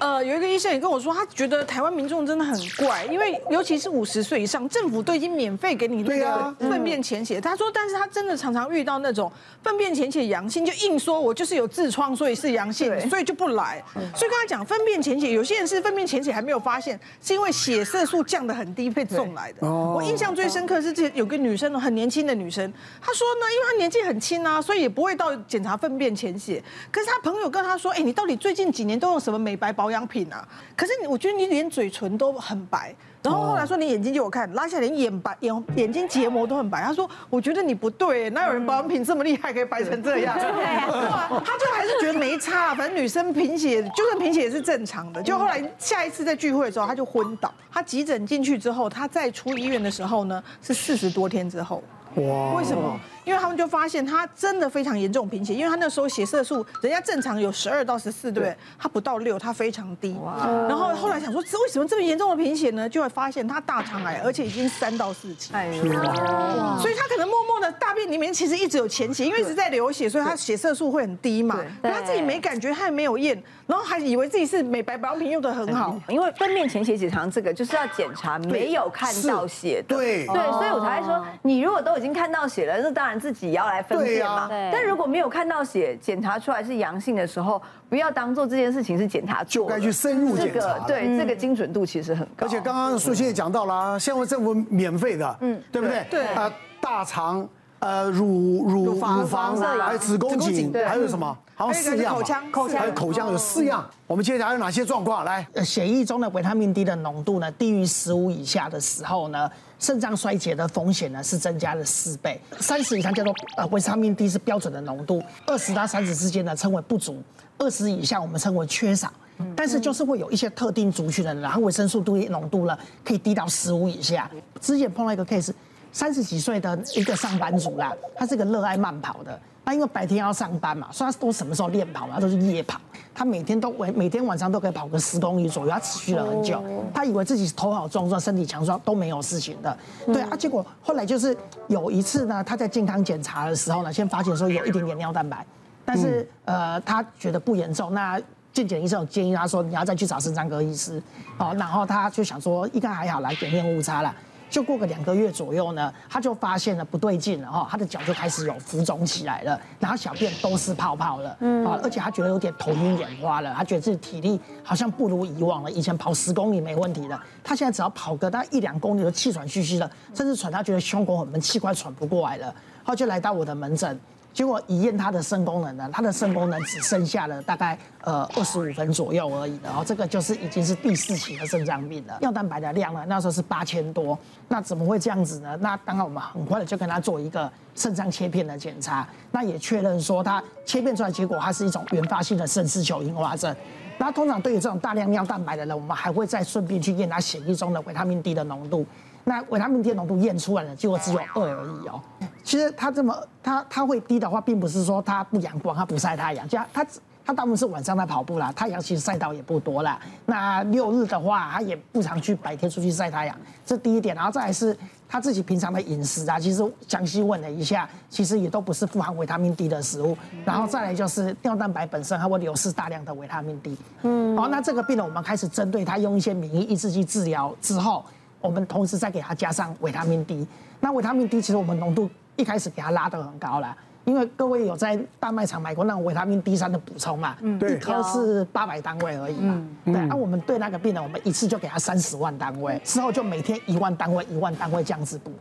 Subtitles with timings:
[0.00, 7.40] 呃，有一个医生也跟我说，他觉得台湾民众真的很怪，因为尤其是五十岁以上，政府都已经免费给你那个粪便潜血。
[7.40, 9.30] 他说，但是他真的常常遇到那种
[9.62, 13.82] 粪便潜血阳性，就硬说我就是有痔疮，所以是阳性，所以就不来。
[14.14, 19.66] 所以跟他讲，粪便潜血，有些人是粪便潜血还没有发现，是因为血色素降得很低被送来的。
[19.66, 26.62] 我印象最深刻是这有个女生，很年轻的女生，她说呢，因为她年纪很轻啊，所以也不会到检查粪便潜血。
[26.90, 30.46] 可是她朋友跟她说，哎，你到底最近几年都用什么美白保养品啊？
[30.76, 36.82] 可是我觉得你连嘴唇都很白，然后后来说你眼睛借我看，拉下来连眼白眼眼睛结膜都很白。
[36.82, 40.36] 他说，我觉得你不对，哪有人保养品这么厉害可以白成这样？
[40.38, 45.22] 对啊，他就还是觉得没差，反正女生贫血就算贫血也是正常的。
[45.22, 51.82] 就后来下一次在聚会的时候，他就昏倒，他急诊进去之后，他再出医院的时候呢，是四十多天之后。
[52.16, 52.54] 哇！
[52.54, 52.98] 为什么？
[53.26, 58.56] 因为他们就发现他真的非常严重贫血，因为他那时候血色素人家正常有十二到十四，对不对？
[58.78, 60.16] 他不到六，他非常低。
[60.24, 60.46] 哇！
[60.68, 62.88] 然后后来想说，这为什么这么严重的贫血呢？
[62.88, 65.52] 就会发现他大肠癌，而且已经三到四期。
[65.52, 66.78] 哎哇！
[66.80, 71.58] 所以他可能默默的大便里面其实一直有潜血，因为一直在流血，所以他血色素会很低嘛。
[71.82, 76.00] 他自己没感觉，他也没有验，然后还以为自己是美白保养品用的很好。
[76.08, 79.96] 因为粪便潜血检查这个就是要检查没有看到血的。
[79.96, 84.02] 对对，所以我才会说，你如果都已经看到血了，那当然自己也要来分。
[84.02, 84.48] 辨嘛？
[84.72, 90.78] 但如果没有看到血，检查出来是阳性的时候，不要当做这件事情是检查错，就该去深入检查。
[90.80, 92.46] 对，这个精准度其实很高。
[92.46, 96.06] 而且刚刚苏青也讲到了，现在政府免费的，嗯，对不对？
[96.10, 98.94] 对啊，大肠、呃乳乳乳
[99.26, 101.36] 房、还有子宫颈，还有什么？
[101.56, 102.14] 好像四样。
[102.14, 103.84] 口腔、口腔还有口腔有四样。
[104.06, 105.24] 我们接下来有哪些状况？
[105.24, 112.40] 来，血液中的维他命 D 的浓度呢，低于十五以下的时候呢，肾脏衰竭的风险呢是增加了四倍。
[112.60, 117.20] 三十以上叫做呃维他命 D 是标准的浓度，二十到三十之间呢称为不足，
[117.56, 119.10] 二十以下我们称为缺少。
[119.54, 124.30] 但是就是会有一些特定族群的人，然后维生素 D 浓度呢可以低到十五以下。
[124.60, 125.52] 之前碰到一个 case，
[125.92, 129.38] 三十几岁的一个上班族啦，他是个热爱慢跑的。
[129.66, 132.14] 他因为白天要上班嘛，所以他都什么时候练跑嘛？
[132.14, 132.80] 他都是夜跑。
[133.12, 136.62] 他每天都每每天晚上都可以跑个十公里左右，他持续了很久。
[136.94, 139.76] 他以为自己头好壮壮，身体强壮都没有事情的。
[140.06, 145.44] 对啊，结果后来就是有一次呢，他在健康检查的时候呢，先发现说有一点点尿蛋白，
[145.84, 147.92] 但是呃他觉得不严重。
[147.92, 148.20] 那
[148.52, 151.02] 健检医生有建议他说，你要再去找肾脏科医师。
[151.38, 154.14] 哦，然后他就想说应该还好，来检验误差了。
[154.56, 174.00] 就过个两个月左右呢，他就发现了不对劲了哈，他的脚就开始有浮肿起来了，然后小便都是泡泡了，嗯，而且他觉得有点头晕眼花了，他觉得自己体力好像不如以往了，以前跑十公里没问题的，他现在只要跑个大概一两公里都气喘吁吁的，甚至喘，他觉得胸口很闷，气快喘不过来了，他就来到我的门诊。
[174.36, 182.18] 结果一验他的肾功能呢，他的肾功能只剩下了大概呃二十五分左右而已的，然后这个就是已经是第四期的肾脏病了。
[182.20, 185.56] 尿蛋白的量呢，那时候是八千多，那怎么会这样子呢？
[185.62, 193.56] 那当然我们很快的就跟他做一个肾脏切片的检查，那也确认说他切片出来结果，它是一种原发性的肾丝球硬化症。
[193.96, 198.84] 那通常对于这种大量尿蛋白的人，我们还会再顺便去验他血液中的维他命 D 的浓度。
[199.28, 202.00] 那维他命 D 浓度验出来了，结果只有二而已哦。
[202.44, 206.86] 其实他这么他他会低的话，并不是说他不阳光，他不晒太阳，就他
[207.24, 209.98] 他大部分是晚上在跑步啦，太阳其实晒到也不多啦。
[210.26, 214.14] 那六日的话，他也不常去白天出去晒太阳，这第一点。
[214.14, 214.78] 然后再来是
[215.08, 220.16] 他自己平常的饮食啊，其实详细问了一下，其实也都不是富含维他命 D 的食物。
[220.44, 223.76] 然后再来就是尿蛋白本身，它会流失大量的维他命 D。
[224.02, 228.04] 嗯，好，那这个病人我们开始针对他用一些免疫抑制剂治疗之后。
[228.40, 230.46] 我们同时再给它加上维他命 D，
[230.80, 245.32] 那维他命 D 其实我们浓度一开始给它拉得很高了，因为各位有在大卖场买过那种维他命 D 三的补充嘛，嗯，一颗是八百单位而已嘛，对，那我们对那个病人，我们一次就给他三十万单位，之后就每天一万单位一万单位这样子补，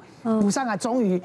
[0.41, 1.21] 补上来，终于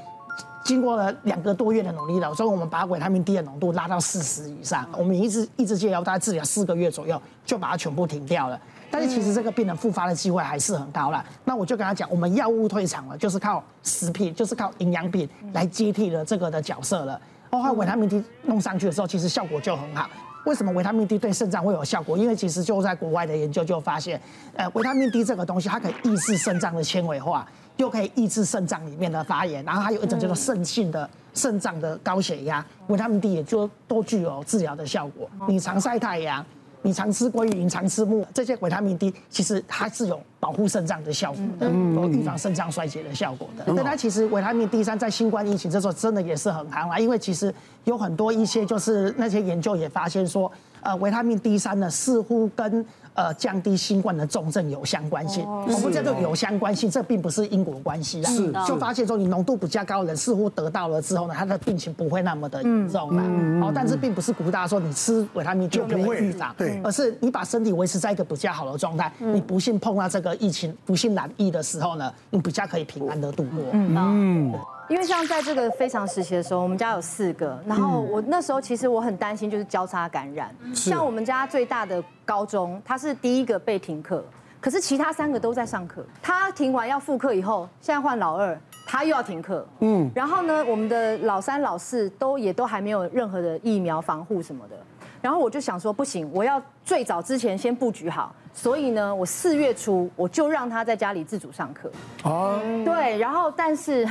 [0.64, 8.60] 经过了两个多月的努力了，所以我们把维他命 D 的浓度拉到四十以上，我们一直一直戒药，大概治疗四个月左右，就把它全部停掉了。
[8.91, 11.25] 但是其实这个病人复发的机会还是很高了。
[11.45, 17.21] 那我就跟他讲，我们药物退场了，就是靠食品，就是靠营养品来接替了这个的角色了。
[17.51, 20.09] 后来维他命 D 弄上去的时候，其实效果就很好。
[20.47, 22.16] 为什么维他命 D 对肾脏会有效果？
[22.16, 24.21] 因为其实就在国外的研究就发现，
[24.54, 27.47] 呃，维他命 D 这个东西它可以抑制肾脏的纤维化，
[27.77, 35.28] 又可以抑制肾脏里面的发炎，然后还有一种叫做肾性的肾脏的高血压，维他命 D 也就都具有治疗的效果。
[35.47, 36.45] 你常晒太阳。
[36.82, 43.65] 你常吃鲑鱼，你常吃木，这些维他命 D 其实它是有保护肾脏的效果的，有预防肾脏衰竭的效果的。
[43.72, 47.54] 那它其实维他命 D 三在新冠疫情这时候真的也是很夯啊，因为其实
[47.84, 50.50] 有很多一些就是那些研究也发现说，
[50.80, 52.84] 呃，维他命 D 三呢似乎跟
[53.15, 55.45] 呃降低新冠的重症有相关性。
[55.47, 58.30] 我们叫做有相关性，这并不是因果关系啊。
[58.30, 63.66] 是，就发现说你浓度比较高的人似乎得到了之后呢，他的病情不会那么的严重了。
[63.66, 73.65] 哦，但是并不是鼓励大家说你吃维他命就不会预防，对，而是你把身体维持在一个比较好的状态，你不幸碰到这个疫情，不幸染疫的时候呢，你比较可以平安的度过。
[73.72, 74.53] 嗯。
[74.91, 80.53] 因为像在这个非常时期的时候，我们家有四个，然后我那时候其实我很担心就是交叉感染。
[80.75, 84.25] 像我们家最大的高中，他是第一个被停课，
[84.60, 86.04] 可是其他三个都在上课。
[86.21, 89.65] 他停完要复课以后，现在换老二，他又要停课。
[89.78, 94.77] 嗯，然后呢，我们的老三、老四都也都还没有任何的疫苗防护什么的。
[95.21, 98.34] 然后我就想说，不行，我要最早之前先布局好。
[98.53, 101.91] 所以呢，我四月初我就让他在家里自主上课。
[102.25, 104.09] 哦，对，然后但是。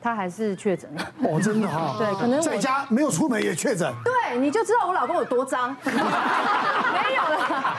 [0.00, 3.92] 他还是确诊了哦，真的哈， 对，可能在家没有出门也确诊。
[4.04, 5.74] 对，你就知道我老公有多脏。
[5.82, 7.74] 没有了，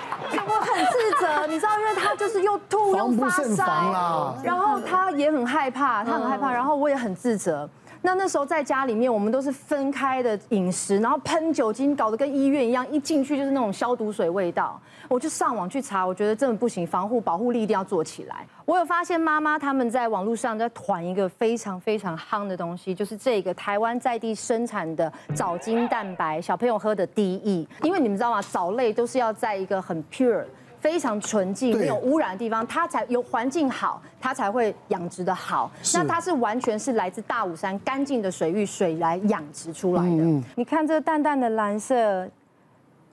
[0.46, 7.68] 我很自责，你知道，因为他就是又吐又发烧，然后他也很害怕，他很害怕，然后我也很自责。
[8.02, 14.80] 那那时候在家里面，我们都是分开的饮食，然后喷酒精，搞得跟医院一样，一进去就是那种消毒水味道。
[15.10, 18.46] 我就上网去查，我觉得真的不行，防护保护力一定要做起来。
[18.64, 27.68] 我有发现妈妈他们在网络上在团一个非常非常夯的东西，就是这个台湾在地生产的藻精蛋白，小朋友喝的滴液。
[27.84, 28.42] 因为你们知道吗？
[28.42, 30.46] 藻类都是要在一个很 pure。
[30.80, 35.72] 非常纯净、没有污染的地方，它才有环境好，它才会养殖的好。
[35.94, 40.44] 那它是完全是来自大武山干净的水域水来养殖出来的。
[40.56, 42.28] 你看这淡淡的蓝色。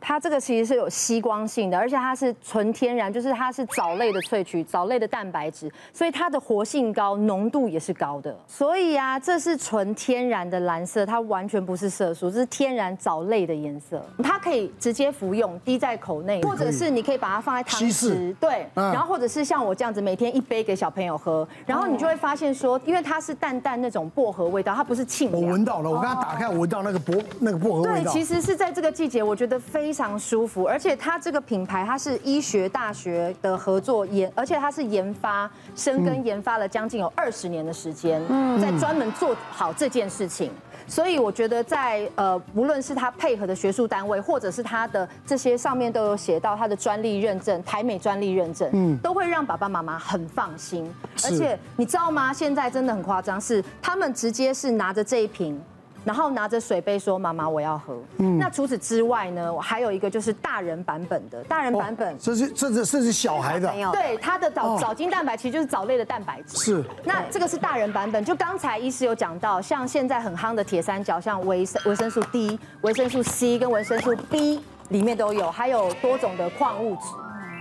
[0.09, 8.39] 它这个其实是有吸光性的，而且它是纯天然，就是它是藻类的萃取，藻类的蛋白质，所以它的活性高，浓度也是高的。
[8.47, 14.01] 所以啊，这是纯天然的蓝色，它完全不是色素，这是天然藻类的颜色。
[14.23, 25.33] 它可以直接服用，滴在口内，或者是你可以把它放在汤匙，对，然后或者是像我这样子，每天一杯给小朋友喝，然后你就会发现说，因为它是淡淡那种薄荷味道，它不是沁。
[25.33, 28.13] 我闻到了，我刚刚打开，我闻到那个薄那个薄荷味道。
[28.13, 29.96] 对，其实是在这个季节，我觉得非。
[29.97, 40.51] 非常舒服，而且它这个品牌它是医学大学的合作研，而且它是研发深耕研发了将近有二十年的时间，嗯在专门做好这件事情。
[40.87, 50.93] 所以我觉得在呃，无论是它配合的学术单位，或者是它的这些上面都有写到它的专利认证，台美专利认证，嗯，都会让爸爸妈妈很放心。
[51.25, 52.35] 而且你知道吗？
[52.35, 55.59] 现在真的很夸张，是他们直接是拿着这一瓶。
[56.07, 59.53] 然后拿着水杯说：“妈妈，我要喝。”嗯，那除此之外呢？
[59.53, 66.57] 我还有一个就是大人版本的，大人版本，这是这是这是小孩的，对，它的藻藻精蛋白其实就是藻类的蛋白质。
[66.57, 66.85] 是。
[67.03, 77.03] 那这个是大人版本，就刚才医师有讲到，像现在很夯的铁三角，像维生维生素 D、维生素 C 跟维生素 B 里面都有，还有多种的矿物质。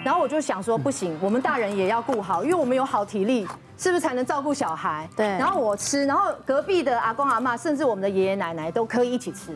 [0.06, 3.48] 然后我就想说，不行，我们大人也要顾好，因为我们有好体力。
[3.76, 5.10] 是不是才能照顾小孩？
[5.18, 5.26] 对。
[5.26, 9.52] 然后我吃，然后隔壁的阿公阿妈，甚至我们的爷爷奶奶都可以一起吃。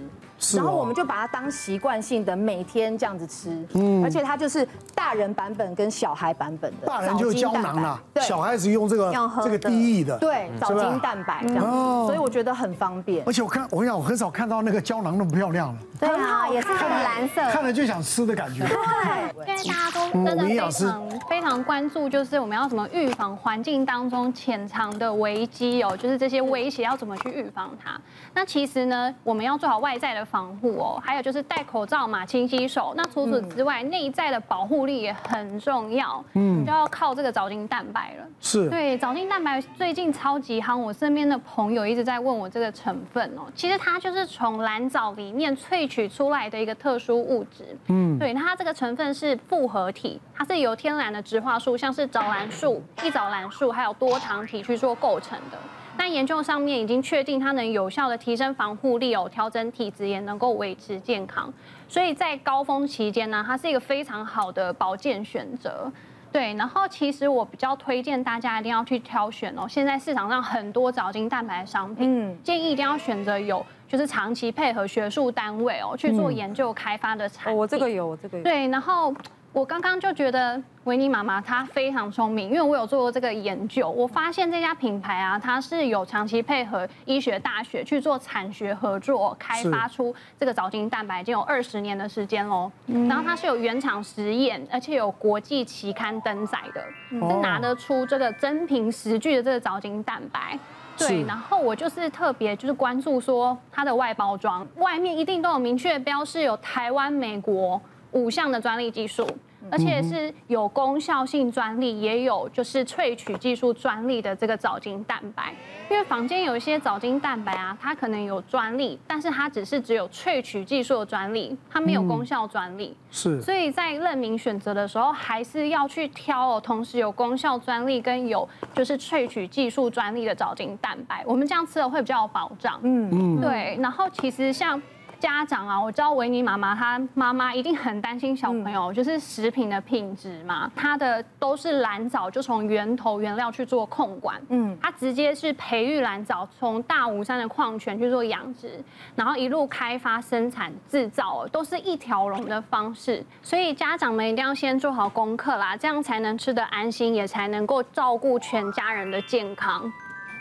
[0.56, 4.66] 然后我们就把它当习惯性的每天这样子吃，嗯，而且它就是
[4.96, 6.88] 大人版本跟小孩版本的。
[6.88, 9.14] 大人就是胶囊啦，对小孩子用这个
[9.44, 11.72] 这个低益的，对，藻精蛋白这样子，
[12.08, 13.22] 所以我觉得很方便。
[13.28, 18.66] 而且我看我跟你讲，我很少看到那个胶囊那么漂亮了，对啊，也是很蓝色，看了就想吃的感觉。
[18.66, 28.00] 对， 因为大家都真的非常非常关注，就是我们要怎么预防环境当中潜藏的危机哦，就是这些威胁要怎么去预防它。
[28.34, 30.26] 那其实呢，我们要做好外在的。
[30.30, 32.94] 防护哦，还有就是戴口罩嘛，勤洗手。
[32.96, 38.26] 那除此之外，内在的保护力也很重要，嗯，就要靠这个藻精蛋白了。
[38.40, 43.42] 是，对，藻精蛋白最近超级夯，我身边的朋友一直在问我这个成分哦。
[43.56, 55.58] 其实它就是从蓝藻里面萃取出来的一个特殊物质，嗯，对，它这个成分是复合体，它是由天然的植化素，像是藻蓝素、一藻蓝素，还有多糖体去做构成的。
[56.00, 61.54] 但研究上面已经确定，它能有效的提升防护力哦，调整体质，也能够维持健康。
[61.90, 65.92] 所以在高峰期间呢，它是一个非常好的保健选择。
[66.32, 69.68] 对，然后其实我比较推荐大家一定要去挑选哦。
[69.68, 77.58] 现在市场上很多藻精蛋白的商品，建议一定要选择有就是长期配合学术单位哦去做研究开发的产品。
[77.58, 78.44] 我这个有，我这个有。
[78.46, 79.14] 对，然后。
[79.52, 92.72] 我刚刚就觉得维尼妈妈她非常聪明，因为我有做过这个研究，我发现这家品牌啊，它是有长期配合医学大学去做产学合作，开发出这个藻精蛋白，已经有二十年的时间喽。
[92.86, 100.58] 然后它是有原厂实验，而且有国际期刊登载的，是拿得出这个真凭实据的这个藻精蛋白。
[100.96, 107.82] 对，然后我就是特别就是关注说它的外包装，外面一定都有明确标示有台湾、美国。
[108.12, 109.28] 五项的专利技术，
[109.70, 115.54] 而且是有功效性专利，也有就是萃取技术专利的这个藻精蛋白。
[115.90, 122.96] 因为坊间有一些藻精蛋白啊，它可能有专利，但是它只是只有萃取技术的专利，它没有功效专利。
[123.12, 123.42] 是。
[123.42, 132.80] 所以在认明选择的时候，还是要去挑哦，同时有功效专利跟有就是萃取技术专利的藻精蛋白，我们这样吃了会比较有保障。
[132.84, 133.42] 嗯嗯。
[133.42, 134.82] 对，然后其实像。
[135.20, 140.72] 家长啊，我知道维尼妈妈她妈妈一定很担心小朋友，就是食品的品质嘛。
[140.76, 144.42] 它的都是蓝藻，就从源头原料去做控管。
[144.50, 148.82] 嗯，它直接是培育蓝藻，从大武山的矿泉去做养殖，
[149.16, 153.24] 然后一路开发、生产、制造，都是一条龙的方式。
[153.44, 159.92] 所以家长们一定要先做好功课啦，这样才能吃得安心，也才能够照顾全家人的健康。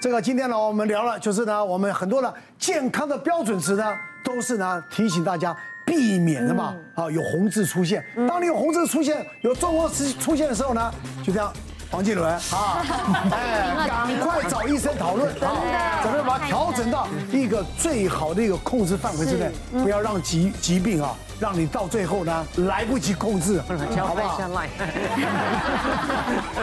[0.01, 3.93] 这个今天呢，我们聊了，就是呢，我们很多的健康的标准值呢。
[4.23, 8.05] 都是呢，提醒大家避免的嘛，啊，有红字出现。
[8.29, 10.93] 当你有红字出现，有状况出出现的时候呢，
[11.25, 11.51] 就这样，
[11.91, 12.31] 黄靖伦。
[12.53, 12.85] 啊，
[13.31, 23.75] 哎，赶快找医生讨论啊，怎么把它调整到一个最好的一个控制范围之内，不要让疾疾病啊，让你到最后呢来不及控制，好
[24.15, 24.37] 不好？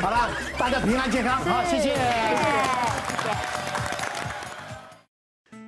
[0.01, 1.95] 好了，大家平安健康，好，谢谢。